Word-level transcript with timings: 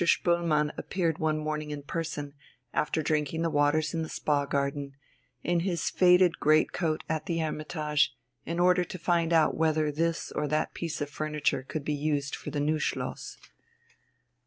Spoelmann 0.03 0.71
appeared 0.79 1.19
one 1.19 1.37
morning 1.37 1.69
in 1.69 1.83
person, 1.83 2.33
after 2.73 3.03
drinking 3.03 3.43
the 3.43 3.51
waters 3.51 3.93
in 3.93 4.01
the 4.01 4.09
spa 4.09 4.47
garden, 4.47 4.95
in 5.43 5.59
his 5.59 5.91
faded 5.91 6.39
great 6.39 6.71
coat 6.73 7.03
at 7.07 7.27
the 7.27 7.37
"Hermitage," 7.37 8.15
in 8.43 8.57
order 8.59 8.83
to 8.83 8.97
find 8.97 9.31
out 9.31 9.55
whether 9.55 9.91
this 9.91 10.31
or 10.31 10.47
that 10.47 10.73
piece 10.73 11.01
of 11.01 11.09
furniture 11.11 11.61
could 11.67 11.85
be 11.85 11.93
used 11.93 12.35
for 12.35 12.49
the 12.49 12.59
new 12.59 12.79
Schloss. 12.79 13.37